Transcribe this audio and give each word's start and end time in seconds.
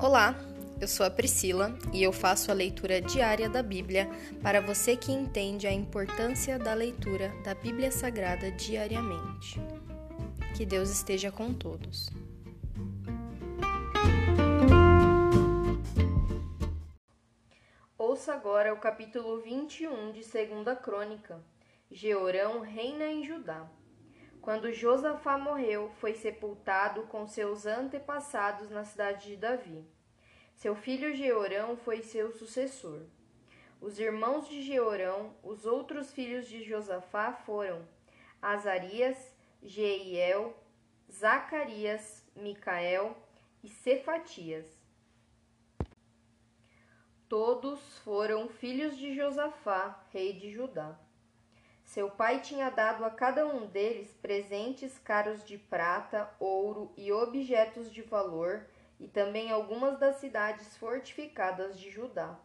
Olá, 0.00 0.36
eu 0.80 0.86
sou 0.86 1.04
a 1.04 1.10
Priscila 1.10 1.76
e 1.92 2.04
eu 2.04 2.12
faço 2.12 2.52
a 2.52 2.54
leitura 2.54 3.00
diária 3.00 3.48
da 3.48 3.64
Bíblia 3.64 4.08
para 4.40 4.60
você 4.60 4.96
que 4.96 5.10
entende 5.10 5.66
a 5.66 5.72
importância 5.72 6.56
da 6.56 6.72
leitura 6.72 7.32
da 7.42 7.52
Bíblia 7.52 7.90
Sagrada 7.90 8.48
diariamente. 8.52 9.60
Que 10.56 10.64
Deus 10.64 10.88
esteja 10.88 11.32
com 11.32 11.52
todos. 11.52 12.10
Ouça 17.98 18.32
agora 18.32 18.72
o 18.72 18.78
capítulo 18.78 19.40
21 19.40 20.12
de 20.12 20.20
2 20.20 20.78
Crônica. 20.80 21.44
Georão 21.90 22.60
reina 22.60 23.06
em 23.06 23.24
Judá. 23.24 23.68
Quando 24.40 24.72
Josafá 24.72 25.36
morreu, 25.36 25.90
foi 26.00 26.14
sepultado 26.14 27.02
com 27.02 27.26
seus 27.26 27.66
antepassados 27.66 28.70
na 28.70 28.82
cidade 28.82 29.26
de 29.26 29.36
Davi. 29.36 29.97
Seu 30.58 30.74
filho 30.74 31.14
Jeorão 31.14 31.76
foi 31.76 32.02
seu 32.02 32.32
sucessor. 32.32 33.02
Os 33.80 34.00
irmãos 34.00 34.48
de 34.48 34.60
Jeorão, 34.60 35.32
os 35.40 35.64
outros 35.64 36.10
filhos 36.10 36.48
de 36.48 36.64
Josafá 36.64 37.32
foram 37.32 37.86
Azarias, 38.42 39.16
Jeiel, 39.62 40.56
Zacarias, 41.12 42.24
Micael 42.34 43.16
e 43.62 43.68
Cefatias. 43.68 44.66
Todos 47.28 47.80
foram 47.98 48.48
filhos 48.48 48.98
de 48.98 49.14
Josafá, 49.14 50.04
rei 50.12 50.32
de 50.32 50.50
Judá. 50.50 50.98
Seu 51.84 52.10
pai 52.10 52.40
tinha 52.40 52.68
dado 52.68 53.04
a 53.04 53.10
cada 53.10 53.46
um 53.46 53.68
deles 53.68 54.12
presentes 54.20 54.98
caros 54.98 55.44
de 55.44 55.56
prata, 55.56 56.28
ouro 56.40 56.92
e 56.96 57.12
objetos 57.12 57.92
de 57.92 58.02
valor, 58.02 58.66
e 58.98 59.06
também 59.06 59.50
algumas 59.50 59.98
das 59.98 60.16
cidades 60.16 60.76
fortificadas 60.76 61.78
de 61.78 61.90
Judá. 61.90 62.38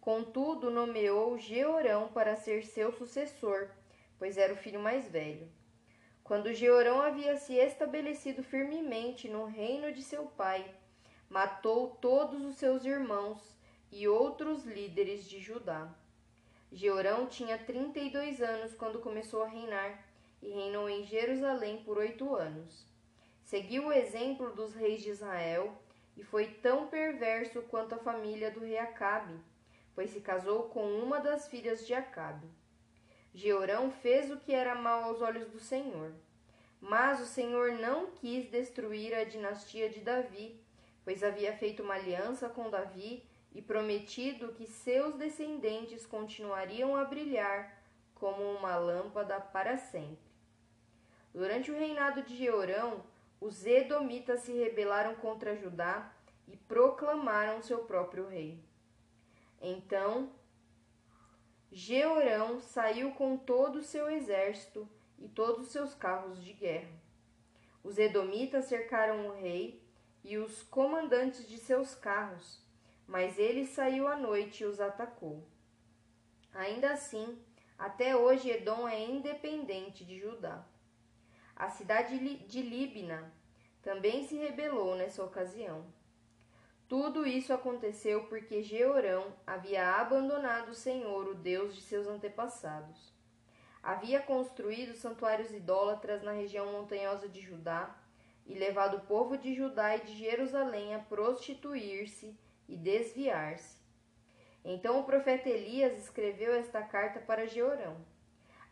Contudo, 0.00 0.70
nomeou 0.70 1.38
Georão 1.38 2.08
para 2.08 2.36
ser 2.36 2.64
seu 2.64 2.92
sucessor, 2.92 3.68
pois 4.18 4.36
era 4.36 4.52
o 4.52 4.56
filho 4.56 4.80
mais 4.80 5.08
velho. 5.10 5.50
Quando 6.24 6.52
Georão 6.52 7.00
havia 7.00 7.36
se 7.36 7.54
estabelecido 7.54 8.42
firmemente 8.42 9.28
no 9.28 9.44
reino 9.46 9.92
de 9.92 10.02
seu 10.02 10.26
pai, 10.26 10.64
matou 11.28 11.96
todos 12.00 12.44
os 12.44 12.56
seus 12.56 12.84
irmãos 12.84 13.56
e 13.90 14.06
outros 14.06 14.64
líderes 14.64 15.28
de 15.28 15.40
Judá. 15.40 15.88
Georão 16.70 17.26
tinha 17.26 17.56
trinta 17.56 17.98
e 17.98 18.10
dois 18.10 18.42
anos 18.42 18.74
quando 18.74 19.00
começou 19.00 19.42
a 19.42 19.48
reinar, 19.48 20.04
e 20.42 20.50
reinou 20.50 20.88
em 20.88 21.04
Jerusalém 21.04 21.82
por 21.82 21.98
oito 21.98 22.34
anos. 22.34 22.87
Seguiu 23.48 23.86
o 23.86 23.92
exemplo 23.94 24.52
dos 24.52 24.74
reis 24.74 25.00
de 25.00 25.08
Israel, 25.08 25.74
e 26.14 26.22
foi 26.22 26.48
tão 26.48 26.86
perverso 26.88 27.62
quanto 27.62 27.94
a 27.94 27.98
família 27.98 28.50
do 28.50 28.60
rei 28.60 28.76
Acabe, 28.76 29.40
pois 29.94 30.10
se 30.10 30.20
casou 30.20 30.64
com 30.64 30.84
uma 30.98 31.18
das 31.18 31.48
filhas 31.48 31.86
de 31.86 31.94
Acabe. 31.94 32.46
Georão 33.32 33.90
fez 33.90 34.30
o 34.30 34.36
que 34.36 34.52
era 34.52 34.74
mal 34.74 35.04
aos 35.04 35.22
olhos 35.22 35.48
do 35.48 35.58
Senhor. 35.58 36.12
Mas 36.78 37.22
o 37.22 37.24
Senhor 37.24 37.72
não 37.72 38.10
quis 38.10 38.50
destruir 38.50 39.14
a 39.14 39.24
dinastia 39.24 39.88
de 39.88 40.00
Davi, 40.00 40.62
pois 41.02 41.24
havia 41.24 41.56
feito 41.56 41.82
uma 41.82 41.94
aliança 41.94 42.50
com 42.50 42.68
Davi 42.68 43.24
e 43.54 43.62
prometido 43.62 44.52
que 44.52 44.66
seus 44.66 45.14
descendentes 45.14 46.04
continuariam 46.04 46.94
a 46.94 47.02
brilhar 47.02 47.82
como 48.14 48.42
uma 48.42 48.76
lâmpada 48.76 49.40
para 49.40 49.78
sempre. 49.78 50.28
Durante 51.32 51.70
o 51.70 51.78
reinado 51.78 52.22
de 52.22 52.36
Jeorão, 52.36 53.02
os 53.40 53.64
Edomitas 53.64 54.40
se 54.40 54.52
rebelaram 54.52 55.14
contra 55.16 55.56
Judá 55.56 56.12
e 56.46 56.56
proclamaram 56.56 57.62
seu 57.62 57.84
próprio 57.84 58.26
rei. 58.26 58.62
Então, 59.60 60.32
Jeorão 61.70 62.60
saiu 62.60 63.12
com 63.12 63.36
todo 63.36 63.76
o 63.76 63.84
seu 63.84 64.10
exército 64.10 64.88
e 65.18 65.28
todos 65.28 65.66
os 65.66 65.72
seus 65.72 65.94
carros 65.94 66.42
de 66.42 66.52
guerra. 66.52 66.92
Os 67.82 67.98
Edomitas 67.98 68.66
cercaram 68.66 69.28
o 69.28 69.32
rei 69.32 69.82
e 70.24 70.36
os 70.38 70.62
comandantes 70.62 71.48
de 71.48 71.58
seus 71.58 71.94
carros 71.94 72.66
mas 73.08 73.38
ele 73.38 73.64
saiu 73.64 74.06
à 74.06 74.16
noite 74.16 74.62
e 74.62 74.66
os 74.66 74.78
atacou. 74.78 75.42
Ainda 76.52 76.92
assim, 76.92 77.42
até 77.78 78.14
hoje 78.14 78.50
Edom 78.50 78.86
é 78.86 79.02
independente 79.02 80.04
de 80.04 80.20
Judá. 80.20 80.62
A 81.58 81.70
cidade 81.70 82.16
de 82.46 82.62
Líbina 82.62 83.32
também 83.82 84.24
se 84.24 84.36
rebelou 84.36 84.94
nessa 84.94 85.24
ocasião. 85.24 85.84
Tudo 86.88 87.26
isso 87.26 87.52
aconteceu 87.52 88.26
porque 88.28 88.62
Jeorão 88.62 89.34
havia 89.44 89.96
abandonado 89.96 90.68
o 90.68 90.74
Senhor, 90.74 91.26
o 91.26 91.34
Deus 91.34 91.74
de 91.74 91.80
seus 91.80 92.06
antepassados. 92.06 93.12
Havia 93.82 94.22
construído 94.22 94.94
santuários 94.94 95.50
idólatras 95.50 96.22
na 96.22 96.30
região 96.30 96.70
montanhosa 96.70 97.28
de 97.28 97.40
Judá 97.40 97.92
e 98.46 98.54
levado 98.54 98.98
o 98.98 99.06
povo 99.06 99.36
de 99.36 99.52
Judá 99.52 99.96
e 99.96 100.02
de 100.02 100.16
Jerusalém 100.16 100.94
a 100.94 101.00
prostituir-se 101.00 102.38
e 102.68 102.76
desviar-se. 102.76 103.82
Então 104.64 105.00
o 105.00 105.04
profeta 105.04 105.48
Elias 105.48 105.98
escreveu 105.98 106.54
esta 106.54 106.80
carta 106.82 107.18
para 107.18 107.48
Jeorão. 107.48 107.96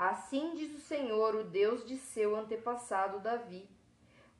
Assim 0.00 0.54
diz 0.54 0.74
o 0.74 0.80
Senhor, 0.80 1.34
o 1.34 1.44
Deus 1.44 1.84
de 1.84 1.98
seu 1.98 2.34
antepassado 2.34 3.20
Davi: 3.20 3.68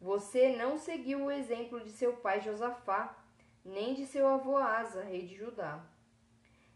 Você 0.00 0.56
não 0.56 0.78
seguiu 0.78 1.26
o 1.26 1.30
exemplo 1.30 1.78
de 1.80 1.90
seu 1.90 2.14
pai 2.14 2.40
Josafá, 2.40 3.14
nem 3.62 3.92
de 3.92 4.06
seu 4.06 4.26
avô 4.26 4.56
Asa, 4.56 5.02
rei 5.02 5.26
de 5.26 5.34
Judá. 5.34 5.84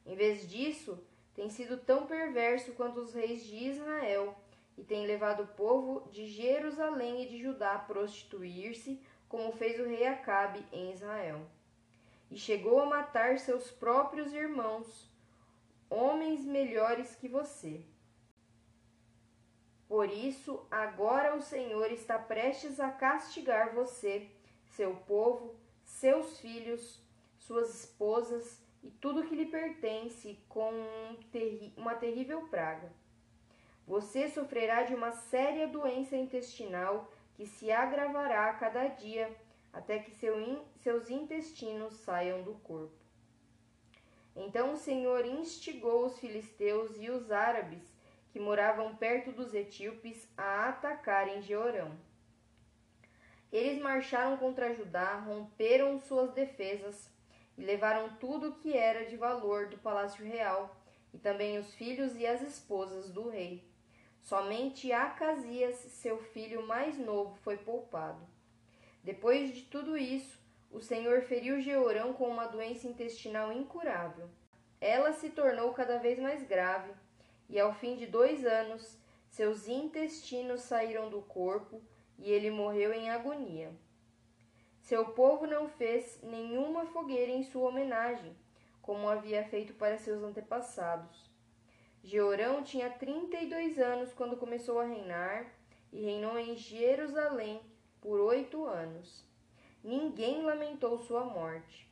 Em 0.04 0.14
vez 0.14 0.46
disso, 0.46 1.02
tem 1.34 1.48
sido 1.48 1.78
tão 1.78 2.06
perverso 2.06 2.72
quanto 2.72 3.00
os 3.00 3.14
reis 3.14 3.46
de 3.46 3.56
Israel, 3.56 4.36
e 4.76 4.84
tem 4.84 5.06
levado 5.06 5.44
o 5.44 5.54
povo 5.56 6.06
de 6.10 6.26
Jerusalém 6.26 7.22
e 7.22 7.28
de 7.30 7.40
Judá 7.40 7.76
a 7.76 7.78
prostituir-se, 7.78 9.00
como 9.30 9.50
fez 9.52 9.80
o 9.80 9.88
rei 9.88 10.06
Acabe 10.06 10.62
em 10.70 10.92
Israel 10.92 11.40
e 12.30 12.36
chegou 12.36 12.80
a 12.80 12.86
matar 12.86 13.38
seus 13.38 13.70
próprios 13.70 14.32
irmãos, 14.34 15.08
homens 15.88 16.44
melhores 16.44 17.14
que 17.14 17.28
você. 17.28 17.84
Por 19.88 20.08
isso, 20.10 20.66
agora 20.70 21.36
o 21.36 21.42
Senhor 21.42 21.90
está 21.92 22.18
prestes 22.18 22.80
a 22.80 22.90
castigar 22.90 23.74
você, 23.74 24.28
seu 24.64 24.96
povo, 24.96 25.54
seus 25.84 26.40
filhos, 26.40 27.00
suas 27.38 27.74
esposas 27.74 28.62
e 28.82 28.90
tudo 28.90 29.24
que 29.24 29.34
lhe 29.34 29.46
pertence 29.46 30.38
com 30.48 30.70
uma 31.76 31.94
terrível 31.94 32.48
praga. 32.48 32.90
Você 33.86 34.28
sofrerá 34.30 34.82
de 34.82 34.94
uma 34.94 35.12
séria 35.12 35.68
doença 35.68 36.16
intestinal 36.16 37.12
que 37.34 37.46
se 37.46 37.70
agravará 37.70 38.48
a 38.48 38.54
cada 38.54 38.88
dia 38.88 39.34
até 39.72 39.98
que 39.98 40.10
seu 40.12 40.40
in, 40.40 40.62
seus 40.76 41.10
intestinos 41.10 41.94
saiam 41.94 42.42
do 42.42 42.54
corpo. 42.54 42.94
Então 44.34 44.72
o 44.72 44.76
Senhor 44.76 45.26
instigou 45.26 46.06
os 46.06 46.18
filisteus 46.18 46.96
e 46.98 47.10
os 47.10 47.30
árabes 47.30 47.94
que 48.34 48.40
moravam 48.40 48.96
perto 48.96 49.30
dos 49.30 49.54
etíopes 49.54 50.28
a 50.36 50.68
atacarem 50.68 51.40
Jeorão. 51.40 51.96
Eles 53.52 53.80
marcharam 53.80 54.36
contra 54.38 54.74
Judá, 54.74 55.14
romperam 55.20 56.00
suas 56.00 56.32
defesas 56.32 57.08
e 57.56 57.64
levaram 57.64 58.16
tudo 58.16 58.48
o 58.48 58.54
que 58.56 58.76
era 58.76 59.06
de 59.06 59.16
valor 59.16 59.68
do 59.68 59.78
palácio 59.78 60.26
real, 60.26 60.76
e 61.12 61.18
também 61.18 61.58
os 61.58 61.72
filhos 61.74 62.16
e 62.16 62.26
as 62.26 62.42
esposas 62.42 63.08
do 63.08 63.28
rei. 63.28 63.62
Somente 64.20 64.90
Acasias, 64.90 65.76
seu 65.76 66.18
filho 66.18 66.66
mais 66.66 66.98
novo, 66.98 67.36
foi 67.36 67.56
poupado. 67.56 68.26
Depois 69.04 69.54
de 69.54 69.62
tudo 69.62 69.96
isso, 69.96 70.37
o 70.72 70.80
Senhor 70.80 71.22
feriu 71.22 71.60
Jeorão 71.60 72.12
com 72.12 72.26
uma 72.26 72.48
doença 72.48 72.88
intestinal 72.88 73.52
incurável. 73.52 74.28
Ela 74.80 75.12
se 75.12 75.30
tornou 75.30 75.72
cada 75.72 75.98
vez 75.98 76.19
mais 76.19 76.42
grave, 76.42 76.90
e 77.49 77.58
ao 77.58 77.75
fim 77.75 77.96
de 77.96 78.06
dois 78.06 78.44
anos, 78.44 78.99
seus 79.29 79.69
intestinos 79.69 80.62
saíram 80.62 81.11
do 81.11 81.23
corpo 81.23 81.82
e 82.19 82.31
ele 82.31 82.50
morreu 82.50 82.93
em 82.93 83.11
agonia. 83.11 83.73
Seu 84.81 85.06
povo 85.06 85.46
não 85.46 85.69
fez 85.69 86.20
nenhuma 86.23 86.87
fogueira 86.87 87.32
em 87.32 87.43
sua 87.43 87.69
homenagem, 87.69 88.37
como 88.82 89.08
havia 89.08 89.43
feito 89.44 89.73
para 89.75 89.99
seus 89.99 90.23
antepassados. 90.23 91.31
Jeorão 92.02 92.62
tinha 92.62 92.91
trinta 92.91 93.38
e 93.38 93.49
dois 93.49 93.79
anos 93.79 94.12
quando 94.12 94.37
começou 94.37 94.79
a 94.79 94.85
reinar 94.85 95.50
e 95.90 96.02
reinou 96.02 96.38
em 96.38 96.55
Jerusalém 96.55 97.62
por 98.00 98.20
oito 98.20 98.67
anos. 98.67 99.25
Ninguém 99.82 100.43
lamentou 100.43 100.99
sua 100.99 101.25
morte. 101.25 101.90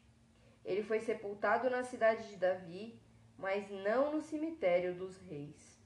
Ele 0.64 0.82
foi 0.82 1.00
sepultado 1.00 1.70
na 1.70 1.82
cidade 1.82 2.28
de 2.28 2.36
Davi, 2.36 3.00
mas 3.38 3.70
não 3.70 4.12
no 4.12 4.22
cemitério 4.22 4.94
dos 4.94 5.16
reis. 5.22 5.78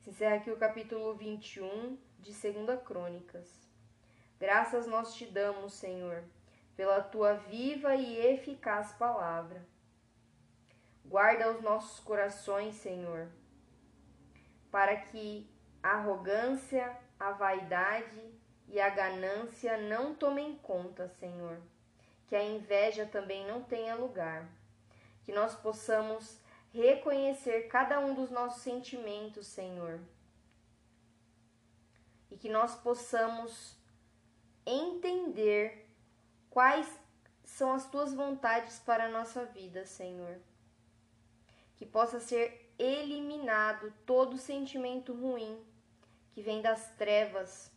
Se 0.00 0.10
encerra 0.10 0.36
aqui 0.36 0.50
o 0.50 0.56
capítulo 0.56 1.14
21 1.14 1.98
de 2.18 2.32
2 2.32 2.82
Crônicas. 2.82 3.68
Graças 4.38 4.86
nós 4.86 5.14
te 5.14 5.26
damos, 5.26 5.74
Senhor, 5.74 6.24
pela 6.74 7.02
tua 7.02 7.34
viva 7.34 7.94
e 7.94 8.18
eficaz 8.18 8.92
palavra. 8.92 9.62
Guarda 11.04 11.52
os 11.52 11.60
nossos 11.60 12.00
corações, 12.00 12.76
Senhor, 12.76 13.28
para 14.70 14.96
que 14.96 15.46
a 15.82 15.96
arrogância, 15.96 16.96
a 17.18 17.32
vaidade 17.32 18.32
e 18.68 18.80
a 18.80 18.88
ganância 18.88 19.76
não 19.76 20.14
tomem 20.14 20.56
conta, 20.58 21.08
Senhor. 21.18 21.60
Que 22.26 22.36
a 22.36 22.42
inveja 22.42 23.04
também 23.04 23.46
não 23.46 23.62
tenha 23.62 23.94
lugar. 23.94 24.48
Que 25.24 25.32
nós 25.32 25.54
possamos 25.54 26.39
reconhecer 26.72 27.68
cada 27.68 28.00
um 28.00 28.14
dos 28.14 28.30
nossos 28.30 28.62
sentimentos, 28.62 29.46
Senhor. 29.46 30.00
E 32.30 32.36
que 32.36 32.48
nós 32.48 32.74
possamos 32.76 33.76
entender 34.64 35.88
quais 36.48 36.86
são 37.44 37.72
as 37.72 37.88
tuas 37.90 38.14
vontades 38.14 38.78
para 38.78 39.06
a 39.06 39.10
nossa 39.10 39.44
vida, 39.44 39.84
Senhor. 39.84 40.40
Que 41.76 41.84
possa 41.84 42.20
ser 42.20 42.72
eliminado 42.78 43.92
todo 44.06 44.38
sentimento 44.38 45.12
ruim 45.12 45.62
que 46.32 46.42
vem 46.42 46.62
das 46.62 46.90
trevas, 46.96 47.70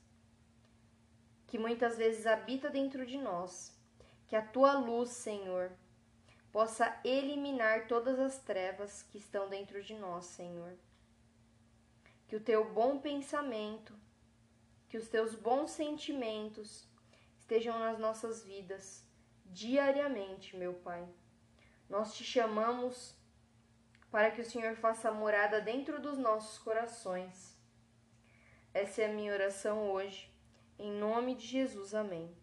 que 1.48 1.57
muitas 1.57 1.98
vezes 1.98 2.25
habita 2.25 2.69
dentro 2.69 3.06
de 3.06 3.18
nós. 3.18 3.75
Que 4.28 4.36
a 4.36 4.42
tua 4.42 4.74
luz, 4.74 5.10
Senhor, 5.10 5.72
possa 6.53 6.95
eliminar 7.03 7.88
todas 7.88 8.19
as 8.19 8.38
trevas 8.38 9.01
que 9.01 9.17
estão 9.17 9.50
dentro 9.50 9.81
de 9.81 9.95
nós, 9.95 10.25
Senhor. 10.25 10.77
Que 12.27 12.35
o 12.35 12.39
teu 12.39 12.71
bom 12.71 13.00
pensamento, 13.00 13.94
que 14.88 14.95
os 14.95 15.09
teus 15.09 15.33
bons 15.33 15.71
sentimentos 15.71 16.88
estejam 17.39 17.79
nas 17.79 17.97
nossas 17.97 18.44
vidas 18.44 19.03
diariamente, 19.47 20.55
meu 20.55 20.75
Pai. 20.75 21.09
Nós 21.89 22.13
te 22.13 22.23
chamamos 22.23 23.15
para 24.11 24.29
que 24.29 24.41
o 24.41 24.45
Senhor 24.45 24.75
faça 24.75 25.11
morada 25.11 25.59
dentro 25.59 25.99
dos 25.99 26.19
nossos 26.19 26.59
corações. 26.59 27.57
Essa 28.71 29.01
é 29.01 29.06
a 29.06 29.13
minha 29.13 29.33
oração 29.33 29.89
hoje. 29.89 30.31
Em 30.77 30.91
nome 30.91 31.33
de 31.33 31.47
Jesus, 31.47 31.95
amém. 31.95 32.43